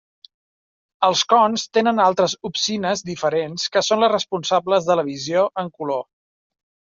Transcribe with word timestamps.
Els 1.07 1.19
cons 1.33 1.65
tenen 1.77 2.01
altres 2.05 2.33
opsines 2.49 3.03
diferents 3.09 3.67
que 3.77 3.85
són 3.89 4.03
les 4.05 4.11
responsables 4.15 4.89
de 4.89 4.97
la 5.01 5.05
visió 5.11 5.45
en 5.65 5.71
color. 5.77 6.03